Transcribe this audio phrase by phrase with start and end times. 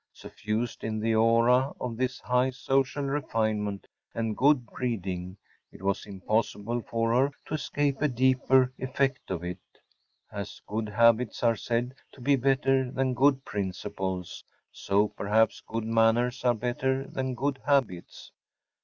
[0.13, 3.85] Suffused in the aura of this high social refinement
[4.15, 5.37] and good breeding,
[5.71, 9.59] it was impossible for her to escape a deeper effect of it.
[10.31, 16.43] As good habits are said to be better than good principles, so, perhaps, good manners
[16.43, 18.31] are better than good habits.